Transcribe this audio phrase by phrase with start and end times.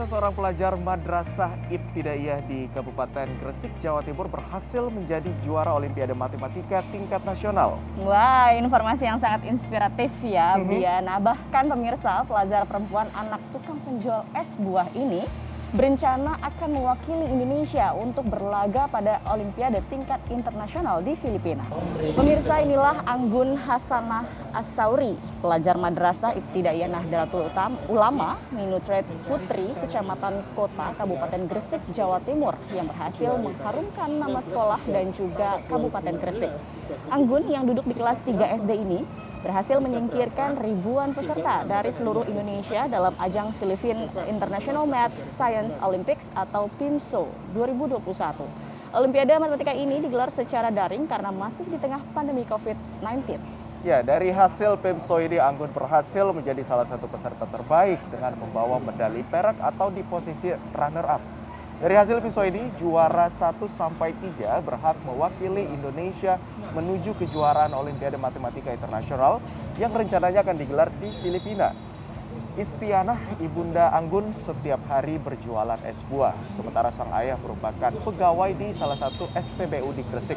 [0.00, 6.80] Pemirsa seorang pelajar Madrasah Ibtidaiyah di Kabupaten Gresik, Jawa Timur berhasil menjadi juara Olimpiade Matematika
[6.88, 7.76] tingkat nasional.
[8.00, 11.04] Wah, informasi yang sangat inspiratif ya, mm -hmm.
[11.04, 15.28] Nah, bahkan pemirsa, pelajar perempuan anak tukang penjual es buah ini
[15.70, 21.62] berencana akan mewakili Indonesia untuk berlaga pada Olimpiade tingkat internasional di Filipina.
[22.18, 27.54] Pemirsa inilah Anggun Hasanah Asauri, pelajar Madrasah Ibtidaiyah Nahdlatul
[27.86, 35.14] Ulama Minutret Putri, Kecamatan Kota, Kabupaten Gresik, Jawa Timur yang berhasil mengharumkan nama sekolah dan
[35.14, 36.50] juga Kabupaten Gresik.
[37.14, 39.06] Anggun yang duduk di kelas 3 SD ini
[39.40, 46.68] berhasil menyingkirkan ribuan peserta dari seluruh Indonesia dalam ajang Philippine International Math Science Olympics atau
[46.76, 48.44] PIMSO 2021.
[48.90, 53.38] Olimpiade Matematika ini digelar secara daring karena masih di tengah pandemi COVID-19.
[53.80, 59.24] Ya, dari hasil PIMSO ini Anggun berhasil menjadi salah satu peserta terbaik dengan membawa medali
[59.24, 61.39] perak atau di posisi runner-up.
[61.80, 66.36] Dari hasil pisau ini, juara 1 sampai 3 berhak mewakili Indonesia
[66.76, 69.40] menuju kejuaraan Olimpiade Matematika Internasional
[69.80, 71.72] yang rencananya akan digelar di Filipina.
[72.58, 78.98] Istianah Ibunda Anggun setiap hari berjualan es buah, sementara sang ayah merupakan pegawai di salah
[79.00, 80.36] satu SPBU di Gresik.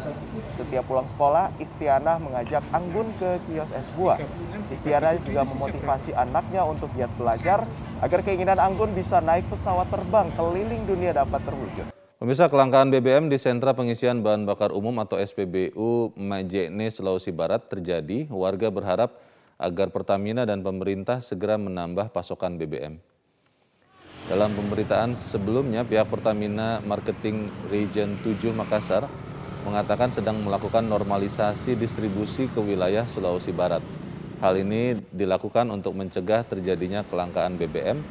[0.55, 4.21] Setiap pulang sekolah, Istianah mengajak Anggun ke kios es buah.
[4.71, 7.67] Istianah juga memotivasi anaknya untuk giat belajar
[7.99, 11.91] agar keinginan Anggun bisa naik pesawat terbang keliling dunia dapat terwujud.
[12.23, 18.31] Pemirsa kelangkaan BBM di sentra pengisian bahan bakar umum atau SPBU Majene, Sulawesi Barat terjadi.
[18.31, 19.19] Warga berharap
[19.63, 22.99] agar Pertamina dan pemerintah segera menambah pasokan BBM.
[24.27, 29.07] Dalam pemberitaan sebelumnya, pihak Pertamina Marketing Region 7 Makassar
[29.63, 33.83] mengatakan sedang melakukan normalisasi distribusi ke wilayah Sulawesi Barat.
[34.43, 38.03] Hal ini dilakukan untuk mencegah terjadinya kelangkaan BBM,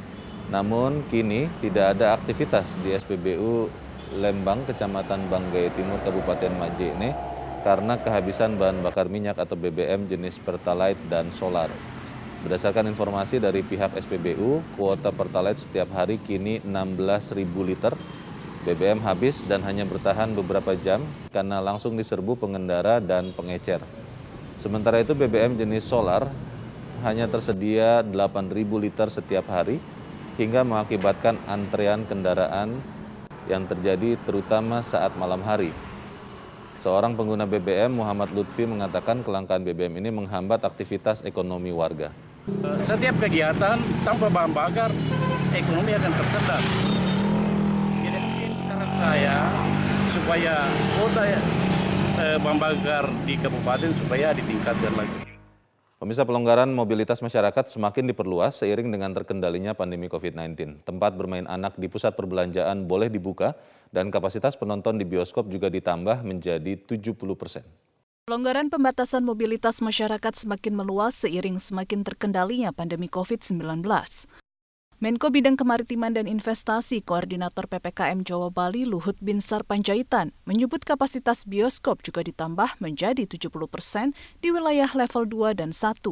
[0.49, 3.69] namun kini tidak ada aktivitas di SPBU
[4.17, 7.32] Lembang, Kecamatan Banggai Timur, Kabupaten Majene
[7.63, 11.71] karena kehabisan bahan bakar minyak atau BBM jenis Pertalite dan solar.
[12.43, 17.95] Berdasarkan informasi dari pihak SPBU, kuota Pertalite setiap hari kini 16.000 liter.
[18.67, 23.83] BBM habis dan hanya bertahan beberapa jam karena langsung diserbu pengendara dan pengecer.
[24.59, 26.31] Sementara itu BBM jenis solar
[27.03, 29.79] hanya tersedia 8.000 liter setiap hari
[30.39, 32.79] hingga mengakibatkan antrean kendaraan
[33.51, 35.92] yang terjadi terutama saat malam hari.
[36.83, 42.11] Seorang pengguna BBM Muhammad Lutfi mengatakan kelangkaan BBM ini menghambat aktivitas ekonomi warga.
[42.83, 44.91] Setiap kegiatan tanpa bahan bakar,
[45.55, 46.63] ekonomi akan tersendat.
[48.03, 49.39] Jadi mungkin saran saya
[50.11, 50.55] supaya
[50.99, 55.32] kota eh, bahan bakar di kabupaten supaya ditingkatkan lagi.
[56.03, 60.83] Pemirsa pelonggaran mobilitas masyarakat semakin diperluas seiring dengan terkendalinya pandemi COVID-19.
[60.83, 63.55] Tempat bermain anak di pusat perbelanjaan boleh dibuka
[63.95, 67.63] dan kapasitas penonton di bioskop juga ditambah menjadi 70 persen.
[68.27, 73.87] Pelonggaran pembatasan mobilitas masyarakat semakin meluas seiring semakin terkendalinya pandemi COVID-19.
[75.03, 82.07] Menko Bidang Kemaritiman dan Investasi Koordinator PPKM Jawa Bali Luhut Binsar Panjaitan menyebut kapasitas bioskop
[82.07, 86.07] juga ditambah menjadi 70 persen di wilayah level 2 dan 1.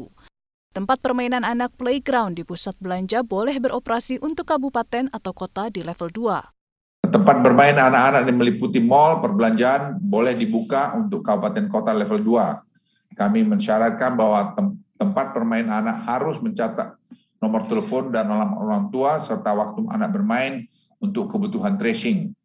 [0.75, 6.11] Tempat permainan anak playground di pusat belanja boleh beroperasi untuk kabupaten atau kota di level
[6.11, 7.15] 2.
[7.15, 13.15] Tempat bermain anak-anak yang meliputi mall, perbelanjaan boleh dibuka untuk kabupaten kota level 2.
[13.15, 14.51] Kami mensyaratkan bahwa
[14.99, 16.99] tempat permain anak harus mencatat
[17.41, 20.69] nomor telepon dan alamat orang tua, serta waktu anak bermain
[21.01, 22.37] untuk kebutuhan tracing.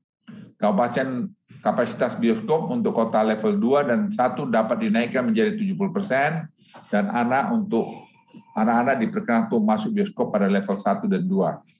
[0.55, 1.29] Kabupaten
[1.59, 6.47] kapasitas bioskop untuk kota level 2 dan 1 dapat dinaikkan menjadi 70%
[6.89, 8.07] dan anak untuk
[8.55, 11.74] anak-anak diperkenankan masuk bioskop pada level 1 dan 2.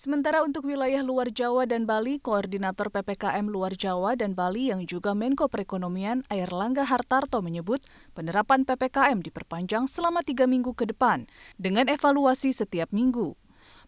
[0.00, 5.12] Sementara untuk wilayah luar Jawa dan Bali, Koordinator PPKM luar Jawa dan Bali yang juga
[5.12, 7.84] Menko Perekonomian Air Langga Hartarto menyebut
[8.16, 11.28] penerapan PPKM diperpanjang selama tiga minggu ke depan
[11.60, 13.36] dengan evaluasi setiap minggu.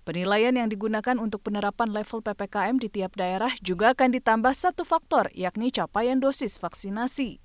[0.05, 5.33] Penilaian yang digunakan untuk penerapan level PPKM di tiap daerah juga akan ditambah satu faktor,
[5.33, 7.41] yakni capaian dosis vaksinasi.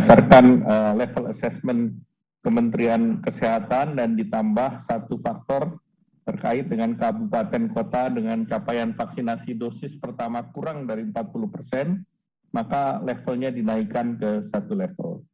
[0.00, 2.00] Berdasarkan uh, level assessment
[2.40, 5.76] Kementerian Kesehatan dan ditambah satu faktor
[6.28, 12.04] terkait dengan kabupaten kota dengan capaian vaksinasi dosis pertama kurang dari 40 persen,
[12.52, 15.24] maka levelnya dinaikkan ke satu level.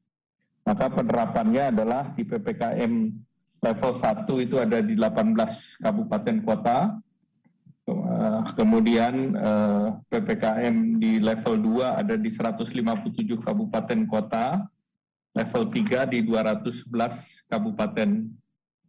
[0.63, 3.11] Maka penerapannya adalah di PPKM
[3.59, 6.79] level 1 itu ada di 18 kabupaten kota,
[7.91, 14.63] eh, kemudian eh, PPKM di level 2 ada di 157 kabupaten kota,
[15.35, 18.31] level 3 di 211 kabupaten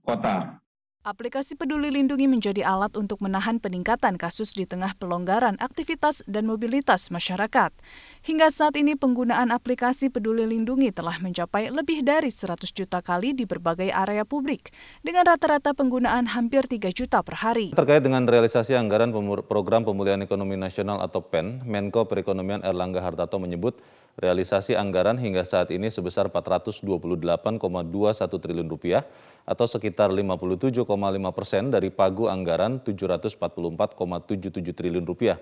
[0.05, 0.61] kota.
[1.05, 7.13] Aplikasi Peduli Lindungi menjadi alat untuk menahan peningkatan kasus di tengah pelonggaran aktivitas dan mobilitas
[7.13, 7.69] masyarakat.
[8.25, 13.45] Hingga saat ini penggunaan aplikasi Peduli Lindungi telah mencapai lebih dari 100 juta kali di
[13.45, 14.73] berbagai area publik,
[15.05, 17.77] dengan rata-rata penggunaan hampir 3 juta per hari.
[17.77, 19.13] Terkait dengan realisasi anggaran
[19.45, 23.77] Program Pemulihan Ekonomi Nasional atau PEN, Menko Perekonomian Erlangga Hartarto menyebut
[24.15, 27.59] realisasi anggaran hingga saat ini sebesar 428,21
[28.31, 29.03] triliun rupiah
[29.43, 30.87] atau sekitar 57,5
[31.35, 33.35] persen dari pagu anggaran 744,77
[34.71, 35.37] triliun rupiah.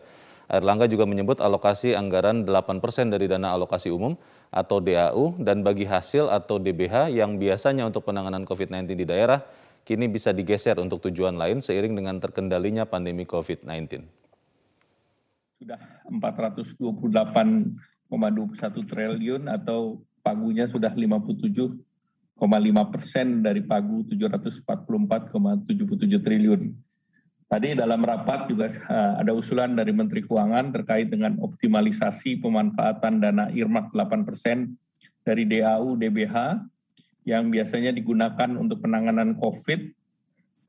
[0.51, 4.19] Erlangga juga menyebut alokasi anggaran 8 persen dari dana alokasi umum
[4.51, 9.39] atau DAU dan bagi hasil atau DBH yang biasanya untuk penanganan COVID-19 di daerah
[9.87, 14.03] kini bisa digeser untuk tujuan lain seiring dengan terkendalinya pandemi COVID-19.
[15.63, 15.79] Sudah
[16.11, 17.92] 428,21
[18.87, 21.77] triliun atau pagunya sudah 57
[22.91, 24.65] persen dari pagu 744,77
[26.19, 26.61] triliun.
[27.53, 33.45] Tadi dalam rapat juga eh, ada usulan dari Menteri Keuangan terkait dengan optimalisasi pemanfaatan dana
[33.53, 34.73] IRMAK 8 persen
[35.21, 36.65] dari DAU DBH
[37.29, 39.85] yang biasanya digunakan untuk penanganan COVID.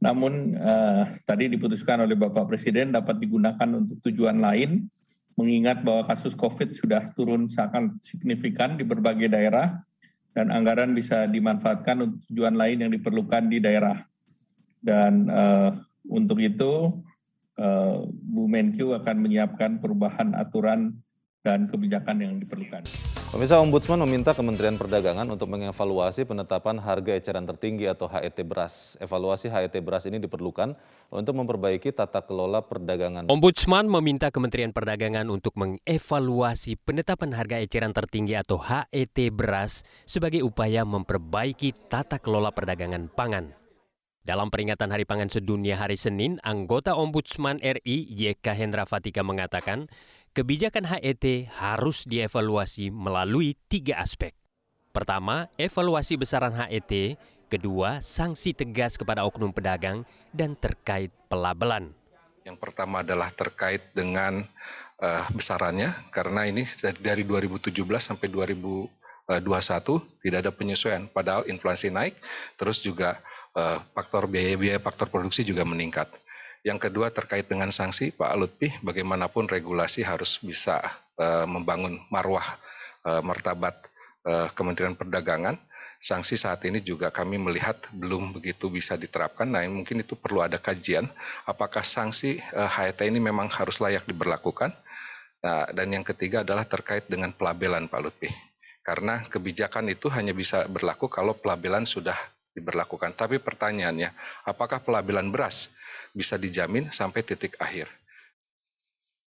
[0.05, 4.85] Namun eh, tadi diputuskan oleh Bapak Presiden dapat digunakan untuk tujuan lain,
[5.34, 9.82] mengingat bahwa kasus COVID sudah turun sangat signifikan di berbagai daerah
[10.34, 14.02] dan anggaran bisa dimanfaatkan untuk tujuan lain yang diperlukan di daerah.
[14.82, 15.70] Dan uh,
[16.10, 17.02] untuk itu
[17.58, 20.98] uh, Bu Menkyu akan menyiapkan perubahan aturan
[21.40, 22.84] dan kebijakan yang diperlukan.
[23.34, 28.94] Pemirsa Ombudsman meminta Kementerian Perdagangan untuk mengevaluasi penetapan harga eceran tertinggi atau HET beras.
[29.02, 30.78] Evaluasi HET beras ini diperlukan
[31.10, 33.26] untuk memperbaiki tata kelola perdagangan.
[33.26, 40.86] Ombudsman meminta Kementerian Perdagangan untuk mengevaluasi penetapan harga eceran tertinggi atau HET beras sebagai upaya
[40.86, 43.64] memperbaiki tata kelola perdagangan pangan.
[44.25, 49.84] Dalam peringatan Hari Pangan Sedunia hari Senin, anggota Ombudsman RI YK Hendra Fatika mengatakan
[50.34, 54.34] kebijakan HET harus dievaluasi melalui tiga aspek.
[54.90, 57.16] Pertama, evaluasi besaran HET.
[57.46, 60.02] Kedua, sanksi tegas kepada oknum pedagang.
[60.34, 61.94] Dan terkait pelabelan.
[62.42, 64.42] Yang pertama adalah terkait dengan
[64.98, 66.66] uh, besarannya, karena ini
[66.98, 67.70] dari 2017
[68.02, 68.90] sampai 2021
[70.20, 72.19] tidak ada penyesuaian, padahal inflasi naik,
[72.58, 73.22] terus juga
[73.54, 76.10] Eh, faktor biaya-biaya faktor produksi juga meningkat.
[76.64, 80.81] Yang kedua terkait dengan sanksi, Pak Lutfi, bagaimanapun regulasi harus bisa
[81.20, 82.56] uh, membangun marwah
[83.05, 83.76] uh, martabat
[84.25, 85.61] uh, Kementerian Perdagangan.
[86.00, 89.44] Sanksi saat ini juga kami melihat belum begitu bisa diterapkan.
[89.44, 91.05] Nah, mungkin itu perlu ada kajian
[91.44, 94.72] apakah sanksi uh, HET ini memang harus layak diberlakukan.
[95.44, 98.32] Nah, dan yang ketiga adalah terkait dengan pelabelan Pak Lutfi.
[98.81, 102.17] Karena kebijakan itu hanya bisa berlaku kalau pelabelan sudah
[102.56, 103.12] diberlakukan.
[103.12, 104.08] Tapi pertanyaannya,
[104.49, 105.76] apakah pelabelan beras
[106.14, 107.90] bisa dijamin sampai titik akhir?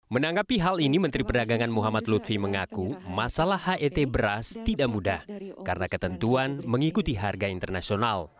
[0.07, 5.19] Menanggapi hal ini, Menteri Perdagangan Muhammad Lutfi mengaku masalah HET beras tidak mudah
[5.67, 8.31] karena ketentuan mengikuti harga internasional.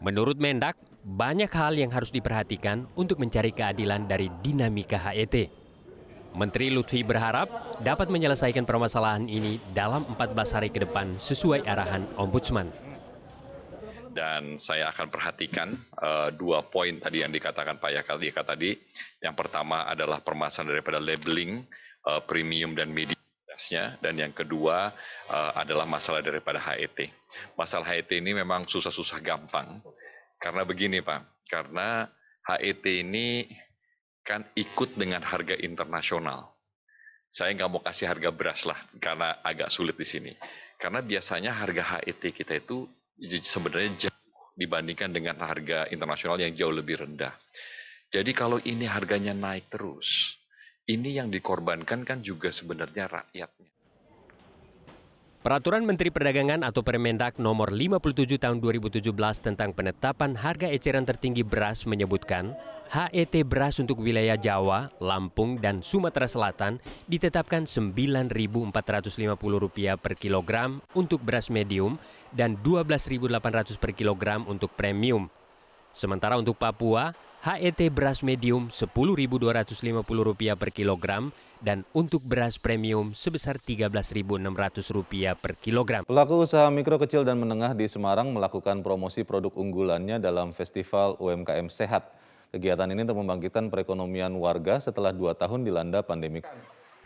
[0.00, 5.52] Menurut Mendak, banyak hal yang harus diperhatikan untuk mencari keadilan dari dinamika HET.
[6.32, 12.89] Menteri Lutfi berharap dapat menyelesaikan permasalahan ini dalam 14 hari ke depan sesuai arahan Ombudsman
[14.10, 18.74] dan saya akan perhatikan uh, dua poin tadi yang dikatakan Pak Yaka tadi.
[19.22, 21.62] Yang pertama adalah permasalahan daripada labeling
[22.06, 23.18] uh, premium dan medium
[24.00, 24.88] dan yang kedua
[25.28, 27.12] uh, adalah masalah daripada HET.
[27.60, 29.84] Masalah HET ini memang susah-susah gampang
[30.40, 32.08] karena begini Pak, karena
[32.48, 33.44] HET ini
[34.24, 36.56] kan ikut dengan harga internasional.
[37.28, 40.32] Saya nggak mau kasih harga beras lah karena agak sulit di sini.
[40.80, 42.88] Karena biasanya harga HET kita itu
[43.20, 44.20] sebenarnya jauh
[44.56, 47.32] dibandingkan dengan harga internasional yang jauh lebih rendah.
[48.10, 50.40] Jadi kalau ini harganya naik terus,
[50.90, 53.70] ini yang dikorbankan kan juga sebenarnya rakyatnya.
[55.40, 59.08] Peraturan Menteri Perdagangan atau Permendak nomor 57 tahun 2017
[59.40, 62.52] tentang penetapan harga eceran tertinggi beras menyebutkan
[62.90, 68.74] HET beras untuk wilayah Jawa, Lampung, dan Sumatera Selatan ditetapkan Rp9.450
[69.94, 72.02] per kilogram untuk beras medium
[72.34, 75.30] dan Rp12.800 per kilogram untuk premium.
[75.94, 77.14] Sementara untuk Papua,
[77.46, 81.30] HET beras medium Rp10.250 per kilogram
[81.62, 86.02] dan untuk beras premium sebesar Rp13.600 per kilogram.
[86.10, 91.70] Pelaku usaha mikro kecil dan menengah di Semarang melakukan promosi produk unggulannya dalam Festival UMKM
[91.70, 92.18] Sehat.
[92.50, 96.42] Kegiatan ini untuk membangkitkan perekonomian warga setelah dua tahun dilanda pandemi.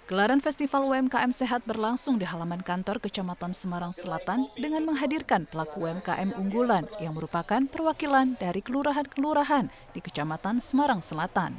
[0.04, 6.36] Gelaran Festival UMKM Sehat berlangsung di halaman kantor Kecamatan Semarang Selatan dengan menghadirkan pelaku UMKM
[6.36, 11.56] unggulan yang merupakan perwakilan dari kelurahan-kelurahan di Kecamatan Semarang Selatan.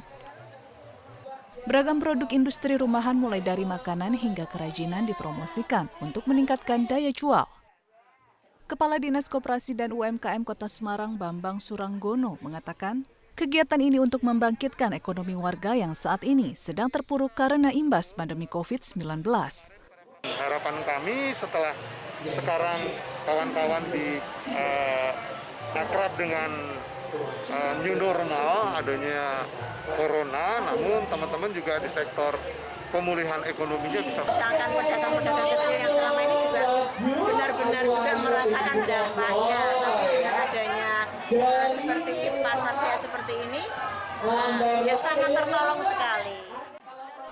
[1.66, 7.50] Beragam produk industri rumahan mulai dari makanan hingga kerajinan dipromosikan untuk meningkatkan daya jual.
[8.70, 15.36] Kepala Dinas Koperasi dan UMKM Kota Semarang Bambang Suranggono mengatakan, kegiatan ini untuk membangkitkan ekonomi
[15.36, 19.20] warga yang saat ini sedang terpuruk karena imbas pandemi COVID-19.
[20.24, 21.76] Harapan kami setelah
[22.32, 22.80] sekarang
[23.28, 24.16] kawan-kawan di
[24.56, 25.12] uh,
[25.76, 26.48] akrab dengan
[27.52, 29.44] uh, new normal adanya
[30.00, 32.32] corona, namun teman-teman juga di sektor
[32.88, 34.24] pemulihan ekonominya bisa.
[34.24, 36.62] Misalkan pedagang-pedagang kecil yang selama ini juga
[37.04, 39.60] benar-benar juga merasakan dampaknya,
[41.34, 42.14] uh, seperti
[42.44, 43.62] pasar saya seperti ini,
[44.22, 46.38] uh, ya sangat tertolong sekali.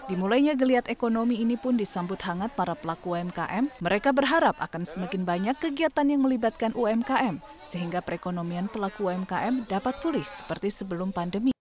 [0.04, 3.72] Dimulainya geliat ekonomi ini pun disambut hangat para pelaku UMKM.
[3.80, 10.26] Mereka berharap akan semakin banyak kegiatan yang melibatkan UMKM, sehingga perekonomian pelaku UMKM dapat pulih
[10.26, 11.53] seperti sebelum pandemi.